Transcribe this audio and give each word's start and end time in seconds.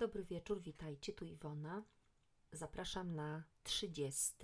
Dobry 0.00 0.24
wieczór, 0.24 0.60
witajcie, 0.60 1.12
tu 1.12 1.24
Iwona. 1.24 1.82
Zapraszam 2.52 3.14
na 3.14 3.42
30. 3.62 4.34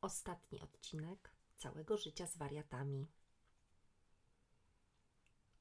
ostatni 0.00 0.60
odcinek 0.60 1.30
całego 1.56 1.96
życia 1.96 2.26
z 2.26 2.36
wariatami. 2.36 3.06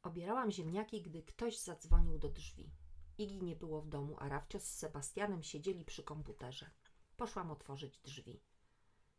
Obierałam 0.04 0.52
ziemniaki, 0.52 1.02
gdy 1.02 1.24
ktoś 1.24 1.60
zadzwonił 1.60 2.20
do 2.20 2.30
drzwi. 2.30 2.72
Igi 3.18 3.44
nie 3.44 3.56
było 3.56 3.82
w 3.82 3.90
domu, 3.90 4.16
a 4.20 4.30
Rafcio 4.30 4.60
z 4.60 4.64
Sebastianem 4.64 5.44
siedzieli 5.44 5.86
przy 5.86 6.04
komputerze. 6.04 6.70
Poszłam 7.18 7.52
otworzyć 7.52 8.00
drzwi. 8.00 8.40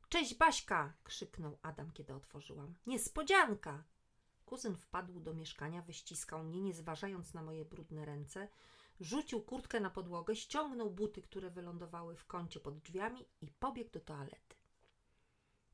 Cześć 0.09 0.35
Baśka! 0.35 0.95
krzyknął 1.05 1.59
Adam, 1.63 1.93
kiedy 1.93 2.15
otworzyłam. 2.15 2.75
Niespodzianka! 2.87 3.85
Kuzyn 4.47 4.77
wpadł 4.77 5.21
do 5.21 5.35
mieszkania, 5.35 5.83
wyściskał 5.83 6.45
mnie, 6.45 6.61
nie 6.61 6.75
zważając 6.75 7.35
na 7.35 7.43
moje 7.43 7.65
brudne 7.65 8.05
ręce, 8.05 8.49
rzucił 9.01 9.43
kurtkę 9.43 9.81
na 9.81 9.91
podłogę, 9.91 10.37
ściągnął 10.37 10.91
buty, 10.91 11.23
które 11.23 11.51
wylądowały 11.51 12.17
w 12.17 12.27
kącie 12.27 12.61
pod 12.61 12.79
drzwiami 12.79 13.29
i 13.41 13.51
pobiegł 13.51 13.91
do 13.91 14.01
toalety. 14.01 14.57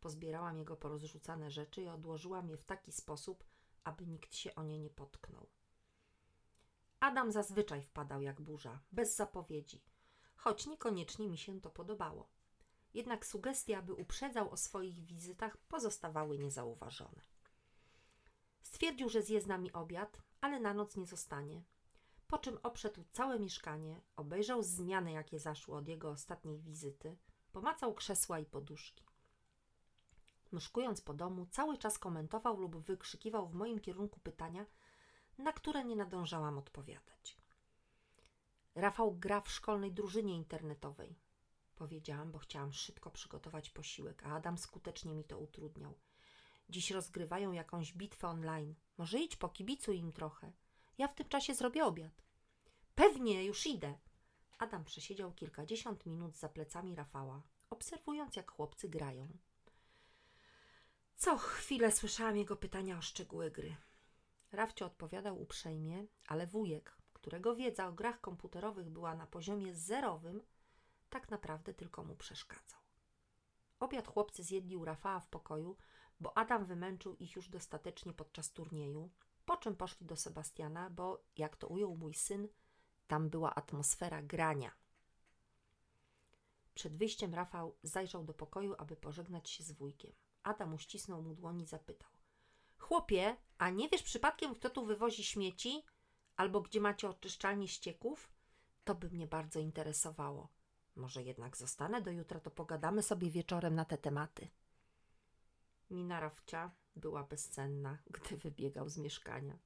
Pozbierałam 0.00 0.58
jego 0.58 0.76
porozrzucane 0.76 1.50
rzeczy 1.50 1.82
i 1.82 1.88
odłożyłam 1.88 2.48
je 2.48 2.56
w 2.56 2.64
taki 2.64 2.92
sposób, 2.92 3.44
aby 3.84 4.06
nikt 4.06 4.34
się 4.34 4.54
o 4.54 4.62
nie 4.62 4.78
nie 4.78 4.90
potknął. 4.90 5.46
Adam 7.00 7.32
zazwyczaj 7.32 7.82
wpadał 7.82 8.22
jak 8.22 8.40
burza, 8.40 8.80
bez 8.92 9.16
zapowiedzi, 9.16 9.82
choć 10.36 10.66
niekoniecznie 10.66 11.28
mi 11.28 11.38
się 11.38 11.60
to 11.60 11.70
podobało. 11.70 12.30
Jednak 12.94 13.26
sugestie, 13.26 13.78
aby 13.78 13.94
uprzedzał 13.94 14.50
o 14.50 14.56
swoich 14.56 15.04
wizytach, 15.04 15.56
pozostawały 15.56 16.38
niezauważone. 16.38 17.22
Stwierdził, 18.62 19.08
że 19.08 19.22
zje 19.22 19.40
z 19.40 19.46
nami 19.46 19.72
obiad, 19.72 20.22
ale 20.40 20.60
na 20.60 20.74
noc 20.74 20.96
nie 20.96 21.06
zostanie. 21.06 21.62
Po 22.32 22.38
czym 22.38 22.58
obszedł 22.62 23.04
całe 23.12 23.38
mieszkanie, 23.38 24.00
obejrzał 24.16 24.62
zmiany, 24.62 25.12
jakie 25.12 25.38
zaszły 25.38 25.76
od 25.76 25.88
jego 25.88 26.10
ostatniej 26.10 26.60
wizyty, 26.60 27.16
pomacał 27.52 27.94
krzesła 27.94 28.38
i 28.38 28.44
poduszki. 28.44 29.04
Myszkując 30.52 31.00
po 31.00 31.14
domu, 31.14 31.46
cały 31.50 31.78
czas 31.78 31.98
komentował 31.98 32.60
lub 32.60 32.76
wykrzykiwał 32.76 33.48
w 33.48 33.54
moim 33.54 33.80
kierunku 33.80 34.20
pytania, 34.20 34.66
na 35.38 35.52
które 35.52 35.84
nie 35.84 35.96
nadążałam 35.96 36.58
odpowiadać. 36.58 37.36
Rafał 38.74 39.14
gra 39.14 39.40
w 39.40 39.50
szkolnej 39.50 39.92
drużynie 39.92 40.36
internetowej. 40.36 41.18
Powiedziałam, 41.76 42.32
bo 42.32 42.38
chciałam 42.38 42.72
szybko 42.72 43.10
przygotować 43.10 43.70
posiłek, 43.70 44.22
a 44.26 44.34
Adam 44.34 44.58
skutecznie 44.58 45.14
mi 45.14 45.24
to 45.24 45.38
utrudniał. 45.38 45.98
Dziś 46.68 46.90
rozgrywają 46.90 47.52
jakąś 47.52 47.92
bitwę 47.92 48.28
online. 48.28 48.74
Może 48.98 49.18
idź 49.18 49.36
po 49.36 49.48
kibicu 49.48 49.92
im 49.92 50.12
trochę. 50.12 50.52
Ja 51.02 51.08
w 51.08 51.14
tym 51.14 51.28
czasie 51.28 51.54
zrobię 51.54 51.84
obiad. 51.84 52.22
Pewnie, 52.94 53.44
już 53.44 53.66
idę. 53.66 53.98
Adam 54.58 54.84
przesiedział 54.84 55.32
kilkadziesiąt 55.32 56.06
minut 56.06 56.36
za 56.36 56.48
plecami 56.48 56.94
Rafała, 56.94 57.42
obserwując, 57.70 58.36
jak 58.36 58.50
chłopcy 58.50 58.88
grają. 58.88 59.38
Co 61.16 61.38
chwilę 61.38 61.92
słyszałam 61.92 62.36
jego 62.36 62.56
pytania 62.56 62.98
o 62.98 63.02
szczegóły 63.02 63.50
gry. 63.50 63.76
Rafcio 64.52 64.86
odpowiadał 64.86 65.42
uprzejmie, 65.42 66.06
ale 66.26 66.46
wujek, 66.46 66.96
którego 67.12 67.56
wiedza 67.56 67.86
o 67.86 67.92
grach 67.92 68.20
komputerowych 68.20 68.90
była 68.90 69.14
na 69.14 69.26
poziomie 69.26 69.74
zerowym, 69.74 70.42
tak 71.10 71.30
naprawdę 71.30 71.74
tylko 71.74 72.04
mu 72.04 72.16
przeszkadzał. 72.16 72.80
Obiad 73.80 74.08
chłopcy 74.08 74.42
zjedli 74.42 74.76
u 74.76 74.84
Rafała 74.84 75.20
w 75.20 75.28
pokoju, 75.28 75.76
bo 76.20 76.38
Adam 76.38 76.64
wymęczył 76.64 77.16
ich 77.16 77.36
już 77.36 77.48
dostatecznie 77.48 78.12
podczas 78.12 78.52
turnieju, 78.52 79.10
po 79.44 79.56
czym 79.56 79.76
poszli 79.76 80.06
do 80.06 80.16
Sebastiana, 80.16 80.90
bo, 80.90 81.24
jak 81.36 81.56
to 81.56 81.68
ujął 81.68 81.96
mój 81.96 82.14
syn, 82.14 82.48
tam 83.06 83.30
była 83.30 83.54
atmosfera 83.54 84.22
grania. 84.22 84.72
Przed 86.74 86.96
wyjściem 86.96 87.34
Rafał 87.34 87.76
zajrzał 87.82 88.24
do 88.24 88.34
pokoju, 88.34 88.74
aby 88.78 88.96
pożegnać 88.96 89.50
się 89.50 89.64
z 89.64 89.72
wujkiem. 89.72 90.12
Adam 90.42 90.74
uścisnął 90.74 91.22
mu 91.22 91.34
dłoni 91.34 91.62
i 91.62 91.66
zapytał. 91.66 92.10
Chłopie, 92.78 93.36
a 93.58 93.70
nie 93.70 93.88
wiesz 93.88 94.02
przypadkiem, 94.02 94.54
kto 94.54 94.70
tu 94.70 94.86
wywozi 94.86 95.24
śmieci? 95.24 95.82
Albo 96.36 96.60
gdzie 96.60 96.80
macie 96.80 97.08
oczyszczalnię 97.08 97.68
ścieków? 97.68 98.32
To 98.84 98.94
by 98.94 99.10
mnie 99.10 99.26
bardzo 99.26 99.60
interesowało. 99.60 100.48
Może 100.96 101.22
jednak 101.22 101.56
zostanę 101.56 102.02
do 102.02 102.10
jutra, 102.10 102.40
to 102.40 102.50
pogadamy 102.50 103.02
sobie 103.02 103.30
wieczorem 103.30 103.74
na 103.74 103.84
te 103.84 103.98
tematy. 103.98 104.48
Mina 105.90 106.20
Rafcia 106.20 106.70
była 106.96 107.24
bezcenna, 107.24 107.98
gdy 108.14 108.36
wybiegał 108.36 108.88
z 108.88 108.98
mieszkania. 108.98 109.58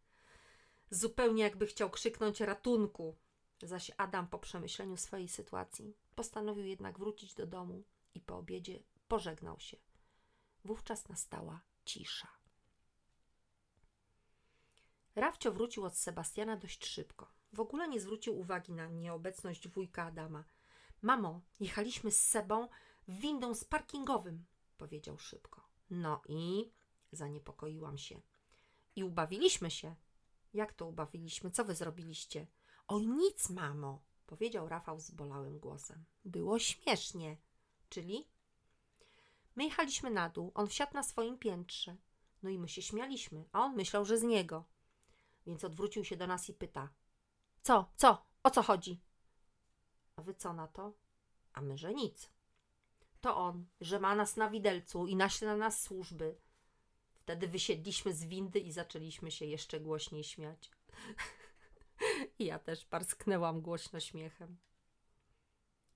Zupełnie 0.91 1.42
jakby 1.42 1.66
chciał 1.66 1.91
krzyknąć 1.91 2.41
ratunku. 2.41 3.16
Zaś 3.62 3.91
Adam 3.97 4.28
po 4.28 4.38
przemyśleniu 4.38 4.97
swojej 4.97 5.28
sytuacji 5.28 5.97
postanowił 6.15 6.65
jednak 6.65 6.98
wrócić 6.98 7.34
do 7.34 7.47
domu 7.47 7.84
i 8.15 8.20
po 8.20 8.36
obiedzie 8.38 8.82
pożegnał 9.09 9.60
się. 9.60 9.76
Wówczas 10.65 11.09
nastała 11.09 11.60
cisza. 11.84 12.28
Rafcio 15.15 15.53
wrócił 15.53 15.84
od 15.84 15.97
Sebastiana 15.97 16.56
dość 16.56 16.86
szybko. 16.86 17.32
W 17.53 17.60
ogóle 17.60 17.88
nie 17.88 18.00
zwrócił 18.00 18.38
uwagi 18.38 18.72
na 18.72 18.86
nieobecność 18.86 19.69
wujka 19.69 20.04
Adama. 20.04 20.44
Mamo, 21.03 21.41
jechaliśmy 21.60 22.10
z 22.10 22.20
Sebą 22.20 22.69
windą 23.09 23.54
z 23.54 23.65
parkingowym, 23.65 24.44
powiedział 24.78 25.19
szybko. 25.19 25.69
No 25.91 26.22
i 26.28 26.70
zaniepokoiłam 27.12 27.98
się. 27.98 28.20
I 28.96 29.04
ubawiliśmy 29.04 29.70
się. 29.70 29.94
Jak 30.54 30.72
to 30.72 30.86
ubawiliśmy? 30.86 31.50
Co 31.50 31.64
wy 31.64 31.74
zrobiliście? 31.74 32.46
Oj, 32.88 33.06
nic, 33.06 33.50
mamo, 33.50 34.02
powiedział 34.26 34.68
Rafał 34.68 35.00
zbolałym 35.00 35.58
głosem. 35.58 36.04
Było 36.24 36.58
śmiesznie. 36.58 37.36
Czyli? 37.88 38.26
My 39.56 39.64
jechaliśmy 39.64 40.10
na 40.10 40.28
dół, 40.28 40.52
on 40.54 40.66
wsiadł 40.66 40.94
na 40.94 41.02
swoim 41.02 41.38
piętrze. 41.38 41.96
No 42.42 42.50
i 42.50 42.58
my 42.58 42.68
się 42.68 42.82
śmialiśmy, 42.82 43.44
a 43.52 43.60
on 43.60 43.76
myślał, 43.76 44.04
że 44.04 44.18
z 44.18 44.22
niego. 44.22 44.64
Więc 45.46 45.64
odwrócił 45.64 46.04
się 46.04 46.16
do 46.16 46.26
nas 46.26 46.48
i 46.48 46.54
pyta: 46.54 46.88
Co, 47.62 47.90
co, 47.96 48.26
o 48.42 48.50
co 48.50 48.62
chodzi? 48.62 49.00
A 50.16 50.22
wy 50.22 50.34
co 50.34 50.52
na 50.52 50.68
to? 50.68 50.92
A 51.52 51.60
my, 51.60 51.78
że 51.78 51.94
nic. 51.94 52.30
To 53.20 53.36
on, 53.36 53.66
że 53.80 54.00
ma 54.00 54.14
nas 54.14 54.36
na 54.36 54.50
widelcu 54.50 55.06
i 55.06 55.16
naśle 55.16 55.48
na 55.48 55.56
nas 55.56 55.82
służby. 55.82 56.36
Wtedy 57.26 57.48
wysiedliśmy 57.48 58.14
z 58.14 58.25
windy 58.25 58.59
i 58.59 58.72
zaczęliśmy 58.72 59.31
się 59.31 59.44
jeszcze 59.44 59.81
głośniej 59.81 60.25
śmiać. 60.25 60.70
I 62.38 62.44
ja 62.44 62.59
też 62.59 62.84
parsknęłam 62.84 63.60
głośno 63.60 64.00
śmiechem. 64.00 64.56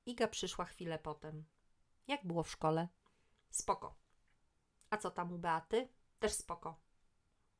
Iga 0.06 0.28
przyszła 0.28 0.64
chwilę 0.64 0.98
potem. 0.98 1.44
Jak 2.06 2.26
było 2.26 2.42
w 2.42 2.50
szkole? 2.50 2.88
Spoko. 3.50 3.98
A 4.90 4.96
co 4.96 5.10
tam 5.10 5.32
u 5.32 5.38
Beaty? 5.38 5.88
Też 6.18 6.32
spoko. 6.32 6.80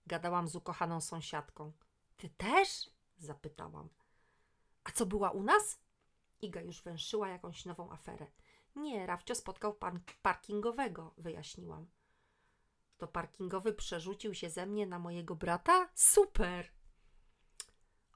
Gadałam 0.07 0.49
z 0.49 0.57
ukochaną 0.57 1.01
sąsiadką. 1.01 1.73
Ty 2.17 2.29
też? 2.29 2.91
Zapytałam. 3.19 3.89
A 4.85 4.91
co 4.91 5.07
była 5.07 5.31
u 5.31 5.43
nas? 5.43 5.81
Iga 6.43 6.61
już 6.61 6.83
węszyła 6.83 7.29
jakąś 7.29 7.65
nową 7.65 7.93
aferę. 7.93 8.27
Nie, 8.77 9.07
Rafcio 9.07 9.35
spotkał 9.35 9.75
pan 9.75 10.01
parkingowego, 10.23 11.15
wyjaśniłam. 11.17 11.87
To 13.01 13.09
parkingowy 13.09 13.73
przerzucił 13.73 14.35
się 14.35 14.51
ze 14.51 14.67
mnie 14.67 14.87
na 14.87 14.99
mojego 14.99 15.37
brata? 15.37 15.89
Super! 15.95 16.73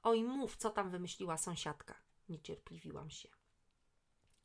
Oj, 0.03 0.23
mów, 0.23 0.57
co 0.57 0.69
tam 0.69 0.89
wymyśliła 0.89 1.37
sąsiadka. 1.37 1.95
Niecierpliwiłam 2.29 3.09
się. 3.09 3.29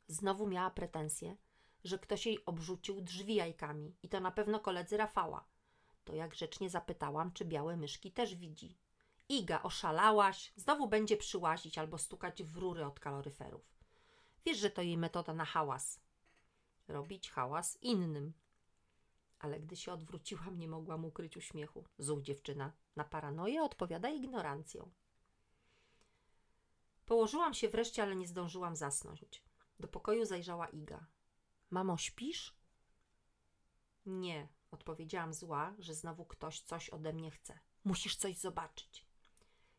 Znowu 0.07 0.47
miała 0.47 0.71
pretensje, 0.71 1.37
że 1.85 1.99
ktoś 1.99 2.27
jej 2.27 2.45
obrzucił 2.45 3.01
drzwi 3.01 3.35
jajkami 3.35 3.97
i 4.03 4.09
to 4.09 4.21
na 4.21 4.31
pewno 4.31 4.61
koledzy 4.61 4.97
Rafała. 4.97 5.49
To 6.05 6.15
jak 6.15 6.31
grzecznie 6.31 6.71
zapytałam, 6.71 7.33
czy 7.33 7.45
białe 7.45 7.77
myszki 7.77 8.13
też 8.13 8.35
widzi. 8.35 8.79
Iga, 9.29 9.63
oszalałaś, 9.63 10.53
znowu 10.57 10.89
będzie 10.89 11.17
przyłazić 11.17 11.79
albo 11.79 11.99
stukać 11.99 12.43
w 12.43 12.57
rury 12.57 12.87
od 12.87 13.01
kaloryferów. 13.01 13.75
Wiesz, 14.45 14.59
że 14.59 14.71
to 14.71 14.83
jej 14.83 14.99
metoda 14.99 15.35
na 15.35 15.45
hałas. 15.45 16.01
Robić 16.89 17.31
hałas 17.31 17.79
innym. 17.83 18.33
Ale 19.41 19.61
gdy 19.61 19.77
się 19.77 19.93
odwróciłam, 19.93 20.59
nie 20.59 20.69
mogłam 20.69 21.05
ukryć 21.05 21.37
uśmiechu. 21.37 21.85
Zuch 21.99 22.23
dziewczyna. 22.23 22.73
Na 22.97 23.05
paranoję 23.05 23.63
odpowiada 23.63 24.09
ignorancją. 24.09 24.91
Położyłam 27.07 27.55
się 27.55 27.69
wreszcie, 27.69 28.03
ale 28.03 28.17
nie 28.17 28.29
zdążyłam 28.29 28.77
zasnąć. 28.77 29.43
Do 29.81 29.89
pokoju 29.89 30.25
zajrzała 30.25 30.69
Iga. 30.69 31.07
Mamo, 31.71 31.97
śpisz? 31.97 32.57
Nie, 34.07 34.49
odpowiedziałam 34.71 35.35
zła, 35.35 35.75
że 35.79 35.95
znowu 35.95 36.25
ktoś 36.25 36.61
coś 36.61 36.91
ode 36.91 37.13
mnie 37.13 37.31
chce. 37.31 37.59
Musisz 37.85 38.17
coś 38.17 38.39
zobaczyć. 38.39 39.07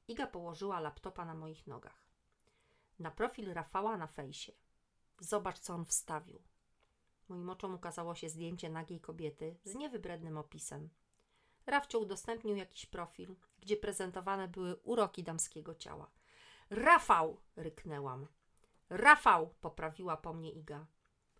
Iga 0.07 0.27
położyła 0.27 0.79
laptopa 0.79 1.25
na 1.25 1.33
moich 1.33 1.67
nogach. 1.67 2.07
Na 2.99 3.11
profil 3.11 3.53
Rafała 3.53 3.97
na 3.97 4.07
fejsie. 4.07 4.53
Zobacz, 5.19 5.59
co 5.59 5.73
on 5.73 5.85
wstawił. 5.85 6.41
Moim 7.31 7.49
oczom 7.49 7.75
ukazało 7.75 8.15
się 8.15 8.29
zdjęcie 8.29 8.69
nagiej 8.69 8.99
kobiety 8.99 9.55
z 9.63 9.75
niewybrednym 9.75 10.37
opisem. 10.37 10.89
Rafcio 11.65 11.99
udostępnił 11.99 12.55
jakiś 12.55 12.85
profil, 12.85 13.35
gdzie 13.59 13.77
prezentowane 13.77 14.47
były 14.47 14.75
uroki 14.75 15.23
damskiego 15.23 15.75
ciała. 15.75 16.11
Rafał! 16.69 17.37
ryknęłam. 17.55 18.27
Rafał, 18.89 19.53
poprawiła 19.61 20.17
po 20.17 20.33
mnie 20.33 20.51
Iga. 20.51 20.85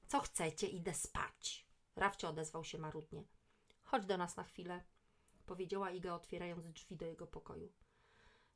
Co 0.08 0.20
chcecie? 0.20 0.68
Idę 0.68 0.94
spać. 0.94 1.68
Rafcio 1.96 2.30
odezwał 2.30 2.64
się 2.64 2.78
marudnie. 2.78 3.24
Chodź 3.84 4.06
do 4.06 4.18
nas 4.18 4.36
na 4.36 4.44
chwilę, 4.44 4.84
powiedziała 5.46 5.92
Iga, 5.92 6.14
otwierając 6.14 6.68
drzwi 6.68 6.96
do 6.96 7.06
jego 7.06 7.28
pokoju. 7.28 7.72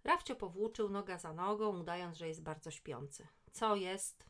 Rafcio 0.03 0.35
powłóczył 0.35 0.89
noga 0.89 1.17
za 1.17 1.33
nogą, 1.33 1.79
udając, 1.79 2.17
że 2.17 2.27
jest 2.27 2.43
bardzo 2.43 2.71
śpiący. 2.71 3.27
Co 3.51 3.75
jest? 3.75 4.29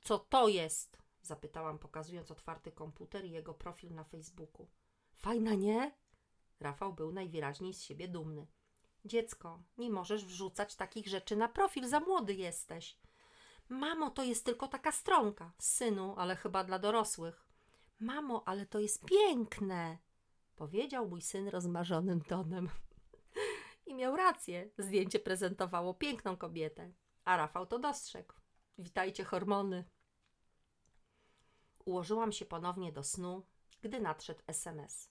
Co 0.00 0.18
to 0.18 0.48
jest? 0.48 0.97
Zapytałam, 1.28 1.78
pokazując 1.78 2.30
otwarty 2.30 2.72
komputer 2.72 3.24
i 3.24 3.30
jego 3.30 3.54
profil 3.54 3.94
na 3.94 4.04
Facebooku. 4.04 4.68
Fajna, 5.14 5.54
nie? 5.54 5.92
Rafał 6.60 6.92
był 6.92 7.12
najwyraźniej 7.12 7.74
z 7.74 7.82
siebie 7.82 8.08
dumny. 8.08 8.46
Dziecko, 9.04 9.62
nie 9.78 9.90
możesz 9.90 10.24
wrzucać 10.24 10.76
takich 10.76 11.08
rzeczy 11.08 11.36
na 11.36 11.48
profil, 11.48 11.88
za 11.88 12.00
młody 12.00 12.34
jesteś. 12.34 12.98
Mamo, 13.68 14.10
to 14.10 14.24
jest 14.24 14.44
tylko 14.44 14.68
taka 14.68 14.92
stronka. 14.92 15.52
Synu, 15.58 16.14
ale 16.18 16.36
chyba 16.36 16.64
dla 16.64 16.78
dorosłych. 16.78 17.46
Mamo, 18.00 18.42
ale 18.46 18.66
to 18.66 18.78
jest 18.78 19.04
piękne, 19.04 19.98
powiedział 20.56 21.08
mój 21.08 21.22
syn 21.22 21.48
rozmarzonym 21.48 22.20
tonem. 22.20 22.68
I 23.86 23.94
miał 23.94 24.16
rację. 24.16 24.70
Zdjęcie 24.78 25.18
prezentowało 25.18 25.94
piękną 25.94 26.36
kobietę, 26.36 26.92
a 27.24 27.36
Rafał 27.36 27.66
to 27.66 27.78
dostrzegł. 27.78 28.34
Witajcie 28.78 29.24
hormony. 29.24 29.84
Ułożyłam 31.88 32.32
się 32.32 32.44
ponownie 32.44 32.92
do 32.92 33.04
snu, 33.04 33.46
gdy 33.82 34.00
nadszedł 34.00 34.42
SMS. 34.46 35.10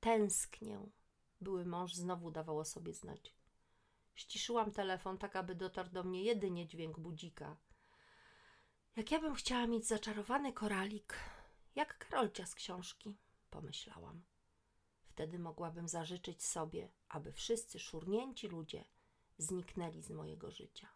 Tęsknię. 0.00 0.90
Były 1.40 1.64
mąż 1.64 1.94
znowu 1.94 2.30
dawał 2.30 2.58
o 2.58 2.64
sobie 2.64 2.94
znać. 2.94 3.34
Ściszyłam 4.14 4.72
telefon 4.72 5.18
tak, 5.18 5.36
aby 5.36 5.54
dotarł 5.54 5.90
do 5.90 6.04
mnie 6.04 6.22
jedynie 6.22 6.66
dźwięk 6.66 6.98
budzika. 6.98 7.56
Jak 8.96 9.10
ja 9.10 9.20
bym 9.20 9.34
chciała 9.34 9.66
mieć 9.66 9.86
zaczarowany 9.86 10.52
koralik, 10.52 11.14
jak 11.74 11.98
Karolcia 11.98 12.46
z 12.46 12.54
książki, 12.54 13.16
pomyślałam. 13.50 14.24
Wtedy 15.04 15.38
mogłabym 15.38 15.88
zażyczyć 15.88 16.44
sobie, 16.44 16.92
aby 17.08 17.32
wszyscy 17.32 17.78
szurnięci 17.78 18.48
ludzie 18.48 18.84
zniknęli 19.38 20.02
z 20.02 20.10
mojego 20.10 20.50
życia. 20.50 20.88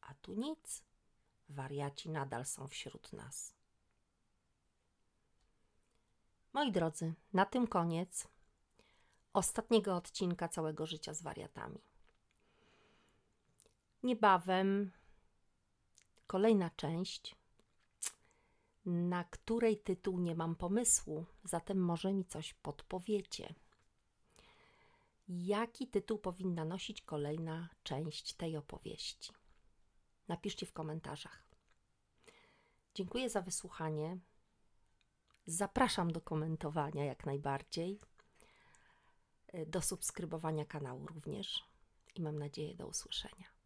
A 0.00 0.14
tu 0.14 0.34
nic. 0.34 0.84
Wariaci 1.48 2.10
nadal 2.10 2.44
są 2.44 2.68
wśród 2.68 3.12
nas. 3.12 3.59
Moi 6.52 6.72
drodzy, 6.72 7.14
na 7.32 7.46
tym 7.46 7.66
koniec 7.66 8.28
ostatniego 9.32 9.96
odcinka 9.96 10.48
całego 10.48 10.86
życia 10.86 11.14
z 11.14 11.22
wariatami. 11.22 11.78
Niebawem 14.02 14.90
kolejna 16.26 16.70
część, 16.70 17.36
na 18.86 19.24
której 19.24 19.78
tytuł 19.78 20.18
nie 20.20 20.34
mam 20.34 20.56
pomysłu, 20.56 21.26
zatem 21.44 21.78
może 21.78 22.12
mi 22.12 22.24
coś 22.24 22.54
podpowiecie. 22.54 23.54
Jaki 25.28 25.86
tytuł 25.86 26.18
powinna 26.18 26.64
nosić 26.64 27.02
kolejna 27.02 27.68
część 27.82 28.34
tej 28.34 28.56
opowieści? 28.56 29.32
Napiszcie 30.28 30.66
w 30.66 30.72
komentarzach. 30.72 31.44
Dziękuję 32.94 33.30
za 33.30 33.42
wysłuchanie. 33.42 34.18
Zapraszam 35.50 36.12
do 36.12 36.20
komentowania 36.20 37.04
jak 37.04 37.26
najbardziej, 37.26 38.00
do 39.66 39.82
subskrybowania 39.82 40.64
kanału 40.64 41.06
również 41.06 41.64
i 42.14 42.22
mam 42.22 42.38
nadzieję 42.38 42.74
do 42.74 42.86
usłyszenia. 42.86 43.59